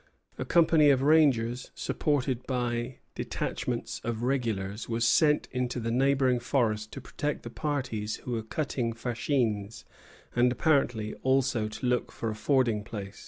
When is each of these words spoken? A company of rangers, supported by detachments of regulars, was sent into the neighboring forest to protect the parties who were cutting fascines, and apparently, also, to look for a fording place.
A 0.39 0.45
company 0.45 0.89
of 0.89 1.03
rangers, 1.03 1.69
supported 1.75 2.47
by 2.47 2.95
detachments 3.13 4.01
of 4.03 4.23
regulars, 4.23 4.89
was 4.89 5.05
sent 5.05 5.47
into 5.51 5.79
the 5.79 5.91
neighboring 5.91 6.39
forest 6.39 6.91
to 6.93 7.01
protect 7.01 7.43
the 7.43 7.51
parties 7.51 8.15
who 8.15 8.31
were 8.31 8.41
cutting 8.41 8.93
fascines, 8.93 9.85
and 10.35 10.51
apparently, 10.51 11.13
also, 11.21 11.67
to 11.67 11.85
look 11.85 12.11
for 12.11 12.31
a 12.31 12.35
fording 12.35 12.83
place. 12.83 13.19